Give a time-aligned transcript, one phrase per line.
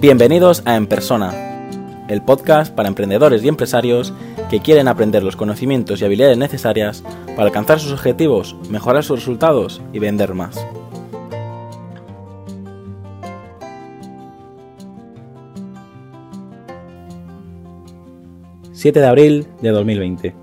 [0.00, 4.14] Bienvenidos a En Persona, el podcast para emprendedores y empresarios
[4.48, 9.82] que quieren aprender los conocimientos y habilidades necesarias para alcanzar sus objetivos, mejorar sus resultados
[9.92, 10.66] y vender más.
[18.72, 20.34] ...7 de abril de 2020...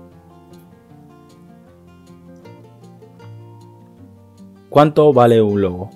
[4.68, 5.90] ¿Cuánto vale un logo?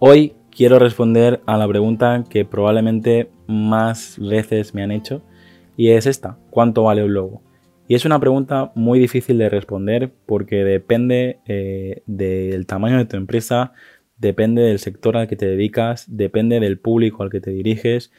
[0.00, 5.22] Hoy quiero responder a la pregunta que probablemente más veces me han hecho
[5.76, 7.42] y es esta, ¿cuánto vale un logo?
[7.88, 13.16] Y es una pregunta muy difícil de responder porque depende eh, del tamaño de tu
[13.16, 13.72] empresa,
[14.16, 18.10] depende del sector al que te dedicas, depende del público al que te diriges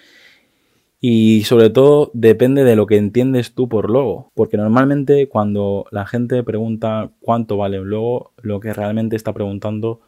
[0.99, 4.31] y sobre todo depende de lo que entiendes tú por logo.
[4.35, 10.01] Porque normalmente cuando la gente pregunta cuánto vale un logo, lo que realmente está preguntando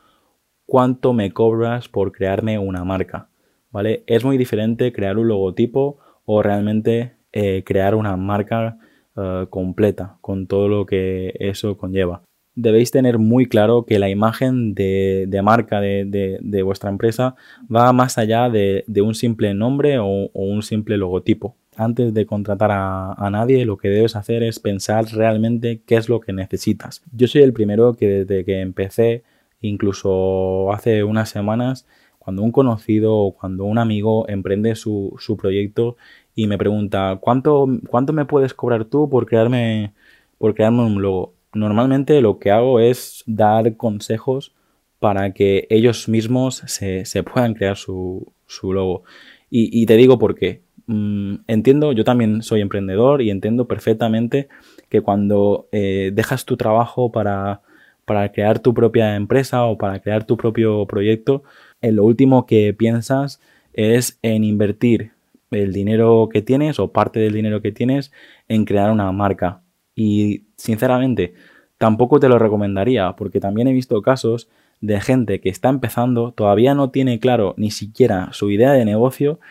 [0.68, 3.30] cuánto me cobras por crearme una marca,
[3.72, 4.04] ¿vale?
[4.06, 8.78] Es muy diferente crear un logotipo o realmente eh, crear una marca
[9.16, 12.22] eh, completa con todo lo que eso conlleva.
[12.54, 17.36] Debéis tener muy claro que la imagen de, marca de, vuestra empresa
[17.74, 21.56] va más allá de, un simple nombre o, un simple logotipo.
[21.76, 26.10] Antes de contratar a, a, nadie, lo que debes hacer es pensar realmente qué es
[26.10, 27.04] lo que necesitas.
[27.12, 29.24] Yo soy el primero que desde que empecé
[29.62, 31.88] Incluso hace unas semanas,
[32.20, 35.98] cuando un conocido o cuando un amigo emprende su, proyecto
[36.36, 39.94] y me pregunta, ¿cuánto, ¿cuánto me puedes cobrar tú por crearme,
[40.38, 41.34] por crearme un logo?
[41.54, 44.54] Normalmente lo que hago es dar consejos
[45.00, 49.04] para que ellos mismos se, puedan crear su, logo.
[49.50, 50.62] Y, te digo por qué.
[50.88, 54.50] Mm, entiendo, yo también soy emprendedor y entiendo perfectamente
[54.90, 57.62] que cuando eh, dejas tu trabajo para,
[58.08, 61.44] para crear tu propia empresa o para crear tu propio proyecto,
[61.82, 63.42] en lo último que piensas
[63.74, 65.12] es en invertir
[65.52, 68.14] el dinero que tienes o parte del dinero que tienes
[68.48, 69.62] en crear una marca.
[69.94, 71.34] Y sinceramente,
[71.78, 74.48] tampoco te lo recomendaría porque también he visto casos
[74.80, 79.42] de gente que está empezando, todavía no tiene claro ni siquiera su idea de negocio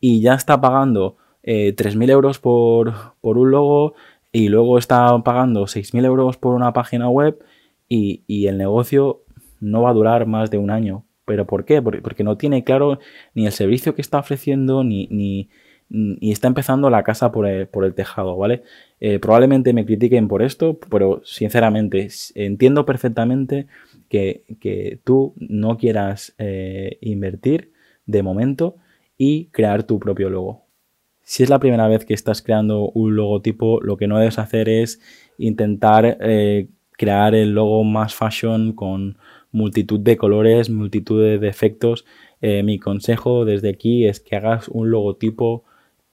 [0.00, 3.94] y ya está pagando eh, 3.000 euros por, por un logo
[4.32, 7.42] y luego está pagando 6.000 euros por una página web
[7.94, 9.22] y, el negocio
[9.60, 11.04] no va a durar más de un año.
[11.24, 11.80] ¿Pero por qué?
[11.82, 12.98] Porque, no tiene claro
[13.34, 15.50] ni el servicio que está ofreciendo ni, ni,
[16.30, 18.62] está empezando la casa por el, tejado, ¿vale?
[18.98, 23.66] Eh, probablemente me critiquen por esto, pero sinceramente entiendo perfectamente
[24.08, 27.72] que, tú no quieras eh, invertir
[28.06, 28.76] de momento
[29.18, 30.64] y crear tu propio logo.
[31.22, 34.68] Si es la primera vez que estás creando un logotipo, lo que no debes hacer
[34.68, 35.00] es
[35.38, 36.68] intentar eh,
[37.02, 39.18] crear el logo más fashion con
[39.50, 42.04] multitud de colores, multitud de efectos.
[42.40, 45.64] Eh, mi consejo desde aquí es que hagas un logotipo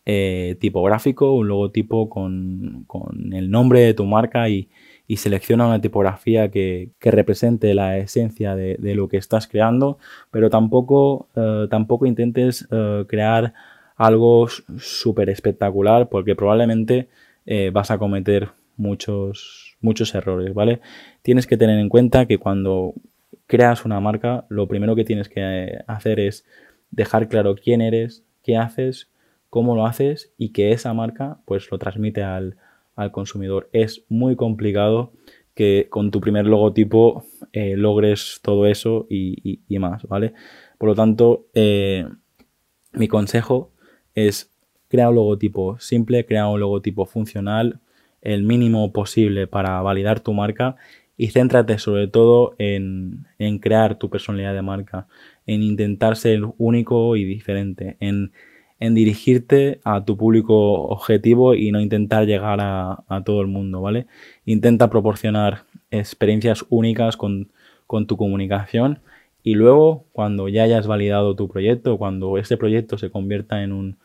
[0.06, 2.88] eh, tipográfico, un logotipo con,
[3.32, 4.68] el nombre de tu marca y,
[5.16, 10.00] selecciona una tipografía que, represente la esencia de, lo que estás creando,
[10.32, 12.68] pero tampoco, eh, tampoco intentes
[13.08, 13.54] crear
[13.96, 17.10] algo súper espectacular porque probablemente
[17.74, 20.82] vas a cometer muchos, muchos errores, ¿vale?
[21.22, 22.94] Tienes que tener en cuenta que cuando
[23.48, 26.46] creas una marca, lo primero que tienes que hacer es
[26.92, 29.10] dejar claro quién eres, qué haces,
[29.50, 32.58] cómo lo haces y que esa marca pues lo transmite al,
[33.14, 33.70] consumidor.
[33.72, 35.14] Es muy complicado
[35.56, 37.24] que con tu primer logotipo
[37.54, 40.34] eh, logres todo eso y, más, ¿vale?
[40.78, 42.06] Por lo tanto, eh,
[42.92, 43.72] mi consejo
[44.16, 44.52] es
[44.90, 47.80] crea un logotipo simple, crea un logotipo funcional,
[48.22, 50.76] el mínimo posible para validar tu marca
[51.18, 53.26] y céntrate sobre todo en,
[53.62, 55.08] crear tu personalidad de marca,
[55.46, 58.32] en intentar ser único y diferente, en,
[58.80, 64.08] dirigirte a tu público objetivo y no intentar llegar a, todo el mundo, ¿vale?
[64.46, 67.50] Intenta proporcionar experiencias únicas con,
[67.86, 69.00] con tu comunicación
[69.44, 73.98] y luego cuando ya hayas validado tu proyecto, cuando este proyecto se convierta en un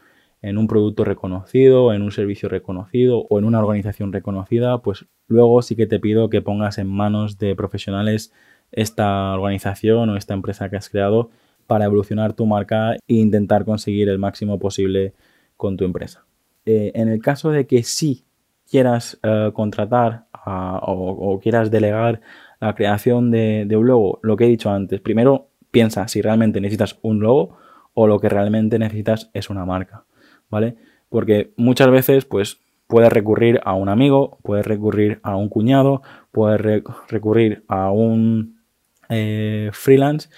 [0.44, 5.62] en un producto reconocido, en un servicio reconocido o en una organización reconocida, pues luego
[5.62, 8.30] sí que te pido que pongas en manos de profesionales
[8.70, 11.30] esta organización o esta empresa que has creado
[11.66, 15.14] para evolucionar tu marca e intentar conseguir el máximo posible
[15.56, 16.26] con tu empresa.
[16.66, 18.24] Eh, en el caso de que sí
[18.70, 22.20] quieras eh, contratar o, quieras delegar
[22.60, 26.60] la creación de, de un logo, lo que he dicho antes, primero piensa si realmente
[26.60, 27.56] necesitas un logo
[27.94, 30.04] o lo que realmente necesitas es una marca.
[30.54, 30.76] ¿Vale?
[31.08, 36.60] Porque muchas veces, pues, puedes recurrir a un amigo, puedes recurrir a un cuñado, puedes
[37.08, 38.60] recurrir a un
[39.08, 40.28] eh, freelance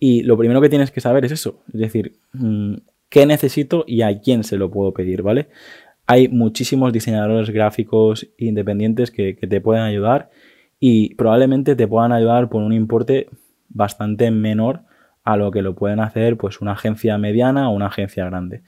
[0.00, 2.74] y lo primero que tienes que saber es eso, es decir, mm,
[3.08, 5.48] qué necesito y a quién se lo puedo pedir, ¿vale?
[6.08, 10.30] Hay muchísimos diseñadores gráficos independientes que, te pueden ayudar
[10.80, 13.28] y probablemente te puedan ayudar por un importe
[13.68, 14.80] bastante menor
[15.22, 18.62] a lo que lo pueden hacer pues una agencia mediana o una agencia grande.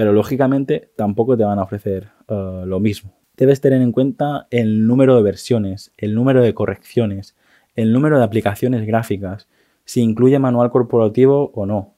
[0.00, 3.12] Pero lógicamente tampoco te van a ofrecer eh, lo mismo.
[3.36, 7.36] Debes tener en cuenta el número de versiones, el número de correcciones,
[7.74, 9.46] el número de aplicaciones gráficas,
[9.84, 11.96] si incluye manual corporativo o no.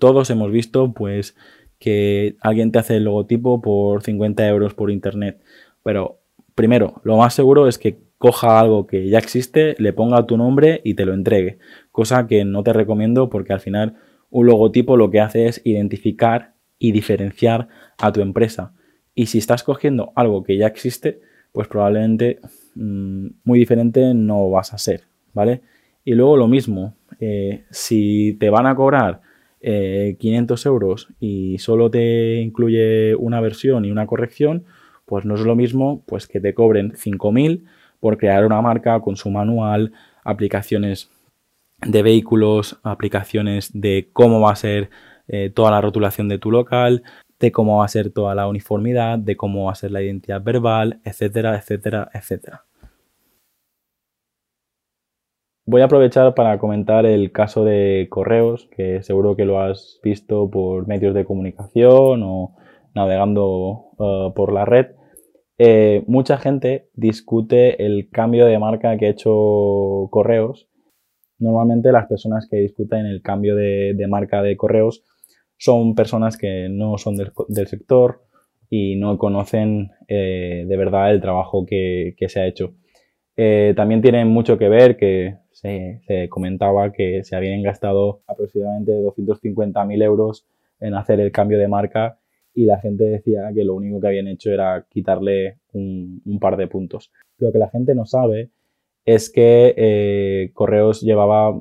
[0.00, 1.36] Todos hemos visto pues
[1.78, 5.40] que alguien te hace el logotipo por 50 euros por internet.
[5.84, 6.18] Pero
[6.56, 10.80] primero, lo más seguro es que coja algo que ya existe, le ponga tu nombre
[10.82, 11.60] y te lo entregue.
[11.92, 13.94] Cosa que no te recomiendo porque al final
[14.28, 18.72] un logotipo lo que hace es identificar y diferenciar a tu empresa.
[19.14, 21.20] Y si estás cogiendo algo que ya existe,
[21.52, 22.38] pues probablemente
[22.74, 25.02] mm, muy diferente no vas a ser,
[25.34, 25.62] ¿vale?
[26.04, 29.20] Y luego lo mismo, eh, si te van a cobrar
[29.60, 34.64] 500 eh, euros y solo te incluye una versión y una corrección,
[35.04, 37.64] pues no es lo mismo pues que te cobren 5.000
[37.98, 39.92] por crear una marca con su manual,
[40.22, 41.10] aplicaciones
[41.86, 44.90] de vehículos, aplicaciones de cómo va a ser
[45.28, 47.02] eh, toda la rotulación de tu local,
[47.38, 50.42] de cómo va a ser toda la uniformidad, de cómo va a ser la identidad
[50.42, 52.64] verbal, etcétera, etcétera, etcétera.
[55.70, 60.48] Voy a aprovechar para comentar el caso de correos, que seguro que lo has visto
[60.48, 62.56] por medios de comunicación o
[62.94, 64.86] navegando uh, por la red.
[65.58, 70.68] Eh, mucha gente discute el cambio de marca que ha hecho correos.
[71.38, 75.04] Normalmente las personas que discuten el cambio de, marca de correos
[75.58, 78.22] son personas que no son del, sector
[78.70, 82.74] y no conocen eh, de verdad el trabajo que, se ha hecho.
[83.36, 90.02] Eh, también tiene mucho que ver que se, comentaba que se habían gastado aproximadamente 250.000
[90.02, 90.46] euros
[90.80, 92.18] en hacer el cambio de marca
[92.54, 96.68] y la gente decía que lo único que habían hecho era quitarle un, par de
[96.68, 97.12] puntos.
[97.38, 98.50] Lo que la gente no sabe
[99.04, 101.60] es que eh, Correos llevaba mm,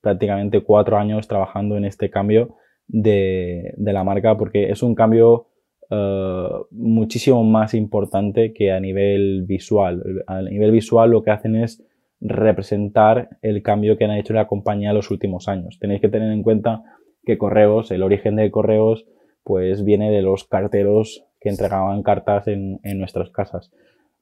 [0.00, 5.48] prácticamente cuatro años trabajando en este cambio de, la marca porque es un cambio
[5.90, 10.24] eh, muchísimo más importante que a nivel visual.
[10.26, 11.82] A nivel visual lo que hacen es
[12.20, 15.78] representar el cambio que han hecho la compañía en los últimos años.
[15.78, 16.82] Tenéis que tener en cuenta
[17.24, 19.06] que Correos, el origen de Correos,
[19.42, 23.70] pues viene de los carteros que entregaban cartas en, nuestras casas.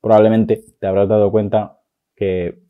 [0.00, 1.78] Probablemente te habrás dado cuenta
[2.16, 2.61] que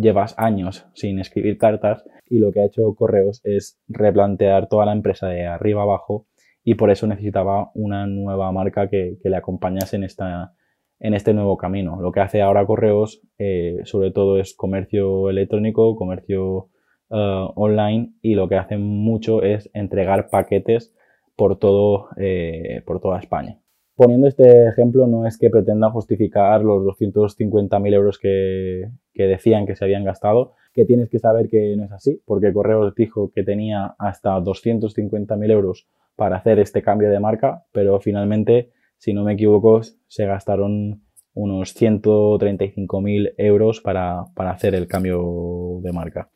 [0.00, 4.92] llevas años sin escribir cartas y lo que ha hecho Correos es replantear toda la
[4.92, 6.26] empresa de arriba abajo
[6.62, 10.54] y por eso necesitaba una nueva marca que, que le acompañase en esta,
[11.00, 12.00] en este nuevo camino.
[12.00, 16.68] Lo que hace ahora Correos eh, sobre todo es comercio electrónico, comercio
[17.10, 20.94] eh, online y lo que hace mucho es entregar paquetes
[21.34, 23.59] por, todo, eh, por toda España.
[24.00, 29.84] Poniendo este ejemplo no es que pretenda justificar los 250.000 euros que, decían que se
[29.84, 33.94] habían gastado, que tienes que saber que no es así, porque Correos dijo que tenía
[33.98, 35.86] hasta 250.000 euros
[36.16, 41.02] para hacer este cambio de marca, pero finalmente si no me equivoco, se gastaron
[41.34, 46.30] unos 135.000 euros para, hacer el cambio de marca.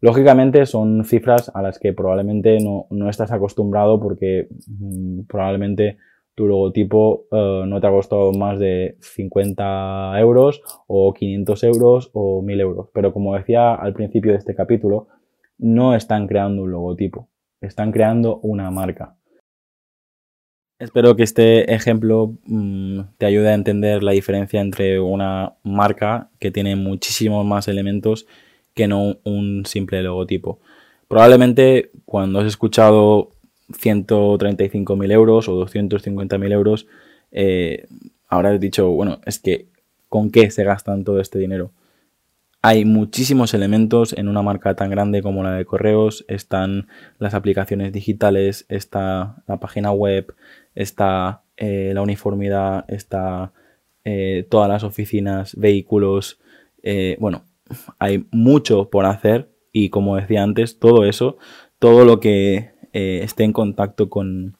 [0.00, 5.98] Lógicamente son cifras a las que probablemente no, estás acostumbrado porque mm, probablemente
[6.36, 12.42] tu logotipo eh, no te ha costado más de 50 euros o 500 euros o
[12.42, 12.88] 1000 euros.
[12.92, 15.08] Pero como decía al principio de este capítulo,
[15.58, 17.28] no están creando un logotipo,
[17.60, 19.16] están creando una marca.
[20.78, 26.50] Espero que este ejemplo mm, te ayude a entender la diferencia entre una marca que
[26.50, 28.26] tiene muchísimos más elementos
[28.74, 30.60] que no un simple logotipo.
[31.08, 33.35] Probablemente cuando has escuchado
[33.70, 36.86] 135.000 euros o 250.000 euros,
[37.32, 37.86] eh,
[38.28, 39.66] habrás dicho, bueno, es que
[40.08, 41.72] ¿con qué se gastan todo este dinero?
[42.62, 46.24] Hay muchísimos elementos en una marca tan grande como la de correos.
[46.26, 50.34] Están las aplicaciones digitales, está la página web,
[50.74, 53.52] está eh, la uniformidad, está
[54.04, 56.40] eh, todas las oficinas, vehículos.
[56.82, 57.44] Eh, bueno,
[57.98, 61.38] hay mucho por hacer y como decía antes, todo eso,
[61.78, 64.56] todo lo que esté en contacto con,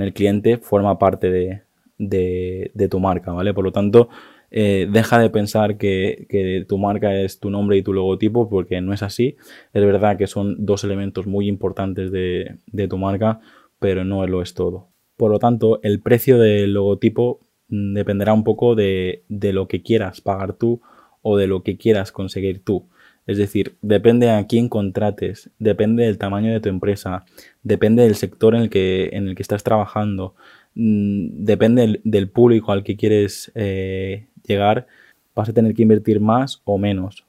[0.00, 1.62] el cliente forma parte de,
[1.98, 3.54] de, tu marca, ¿vale?
[3.54, 4.08] Por lo tanto,
[4.54, 8.92] eh, deja de pensar que, tu marca es tu nombre y tu logotipo, porque no
[8.92, 9.36] es así.
[9.72, 13.40] Es verdad que son dos elementos muy importantes de, tu marca,
[13.78, 14.88] pero no lo es todo.
[15.16, 20.20] Por lo tanto, el precio del logotipo mm, dependerá un poco de, lo que quieras
[20.20, 20.82] pagar tú
[21.22, 22.88] o de lo que quieras conseguir tú.
[23.32, 27.24] Es decir, depende a quién contrates, depende del tamaño de tu empresa,
[27.62, 30.34] depende del sector en el que, en el que estás trabajando,
[30.74, 34.86] mm, depende del, público al que quieres eh, llegar,
[35.34, 37.24] vas a tener que invertir más o menos.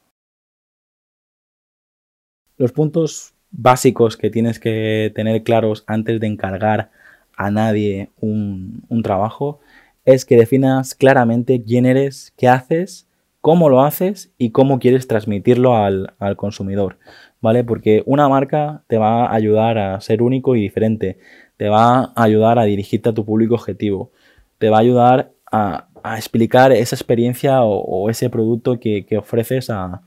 [2.58, 6.92] Los puntos básicos que tienes que tener claros antes de encargar
[7.36, 9.60] a nadie un, trabajo
[10.06, 13.08] es que definas claramente quién eres, qué haces,
[13.44, 16.98] cómo lo haces y cómo quieres transmitirlo al, consumidor,
[17.42, 17.66] ¿vale?
[17.66, 21.18] Porque una marca te va a ayudar a ser único y diferente,
[21.58, 24.12] te va a ayudar a dirigirte a tu público objetivo,
[24.60, 30.04] te va a ayudar a, explicar esa experiencia o, ese producto que, ofreces a,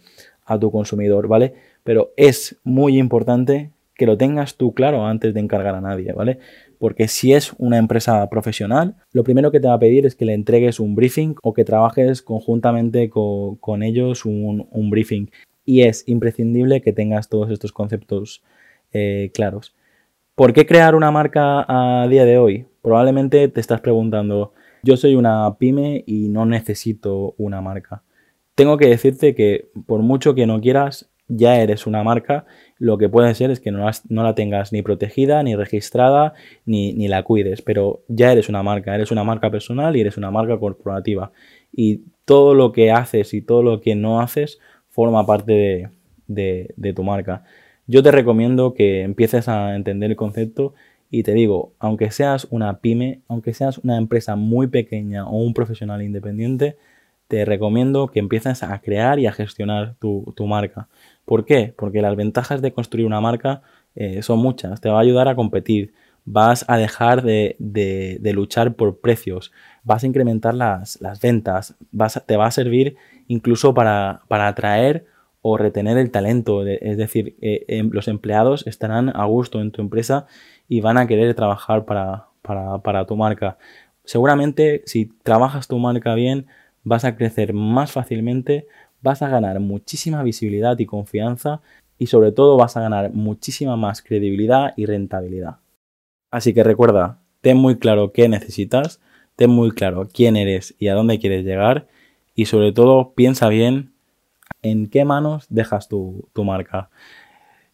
[0.47, 1.53] a tu consumidor, ¿vale?
[1.85, 6.39] Pero es muy importante que lo tengas tú claro antes de encargar a nadie, ¿vale?
[6.79, 10.25] Porque si es una empresa profesional, lo primero que te va a pedir es que
[10.25, 15.31] le entregues un briefing o que trabajes conjuntamente con, ellos un, briefing.
[15.65, 18.43] Y es imprescindible que tengas todos estos conceptos
[18.93, 19.75] eh, claros.
[20.35, 22.67] ¿Por qué crear una marca a día de hoy?
[22.83, 24.53] Probablemente te estás preguntando,
[24.83, 28.03] yo soy una pyme y no necesito una marca.
[28.55, 32.47] Tengo que decirte que por mucho que no quieras, ya eres una marca,
[32.79, 37.23] lo que puede ser es que no, la tengas ni protegida, ni registrada, ni, la
[37.23, 41.33] cuides, pero ya eres una marca, eres una marca personal y eres una marca corporativa.
[41.73, 44.59] Y todo lo que haces y todo lo que no haces
[44.91, 45.91] forma parte
[46.27, 47.45] de, tu marca.
[47.87, 50.75] Yo te recomiendo que empieces a entender el concepto
[51.11, 55.55] y te digo, aunque seas una pyme, aunque seas una empresa muy pequeña o un
[55.55, 56.77] profesional independiente,
[57.29, 60.89] te recomiendo que empieces a crear y a gestionar tu, marca.
[61.27, 61.75] ¿Por qué?
[61.77, 63.63] Porque las ventajas de construir una marca
[63.95, 64.81] eh, son muchas.
[64.81, 65.93] Te va a ayudar a competir,
[66.25, 67.57] vas a dejar de,
[68.35, 69.53] luchar por precios,
[69.83, 71.77] vas a incrementar las, ventas,
[72.27, 75.05] te va a servir incluso para, atraer
[75.43, 76.65] o retener el talento.
[76.67, 80.27] es decir, eh, em, los empleados estarán a gusto en tu empresa
[80.69, 83.59] y van a querer trabajar para tu marca.
[84.05, 86.47] Seguramente si trabajas tu marca bien,
[86.87, 88.69] vas a crecer más fácilmente,
[89.03, 91.61] vas a ganar muchísima visibilidad y confianza
[91.99, 95.59] y sobre todo vas a ganar muchísima más credibilidad y rentabilidad.
[96.31, 99.01] Así que recuerda, ten muy claro qué necesitas,
[99.37, 101.87] ten muy claro quién eres y a dónde quieres llegar
[102.35, 103.93] y sobre todo piensa bien
[104.63, 106.91] en qué manos dejas tu, tu marca.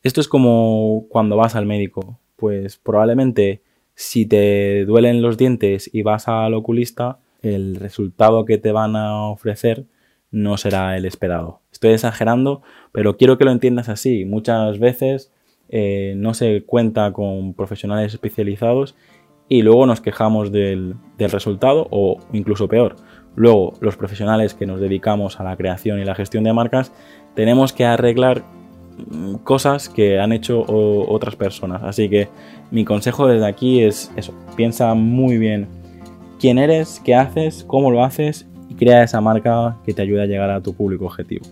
[0.03, 3.63] Esto es como cuando vas al médico, pues probablemente
[3.95, 9.27] si te duelen los dientes y vas al oculista, el resultado que te van a
[9.29, 9.87] ofrecer
[10.33, 11.61] no será el esperado.
[11.71, 14.25] Estoy exagerando, pero quiero que lo entiendas así.
[14.25, 15.33] Muchas veces
[15.69, 18.97] eh, no se cuenta con profesionales especializados
[19.49, 22.97] y luego nos quejamos del, resultado o incluso peor.
[23.37, 26.93] Luego los profesionales que nos dedicamos a la creación y la gestión de marcas
[27.35, 28.45] tenemos que arreglar
[28.97, 31.83] mm, cosas que han hecho otras personas.
[31.83, 32.29] Así que
[32.71, 35.69] mi consejo desde aquí es eso, piensa muy bien
[36.41, 38.47] quién eres, qué haces, cómo lo haces
[38.83, 41.47] crea esa marca que te ayude a llegar a tu público objetivo.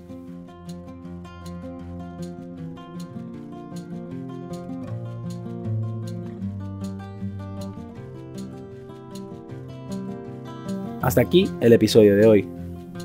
[11.00, 12.48] Hasta aquí el episodio de hoy.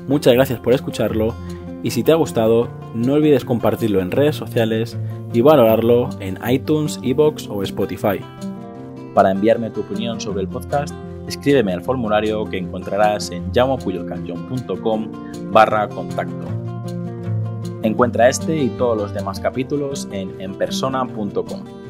[0.08, 1.32] Muchas gracias por escucharlo
[1.84, 4.98] y si te ha gustado, no olvides compartirlo en redes sociales
[5.32, 8.18] y valorarlo en iTunes, Evox o Spotify.
[9.14, 10.92] Para enviarme tu opinión sobre el podcast,
[11.26, 15.10] escríbeme al formulario que encontrarás en llamopuyolcanyon.com
[15.52, 16.46] barra contacto.
[17.82, 21.85] Encuentra este y todos los demás capítulos en enpersona.com.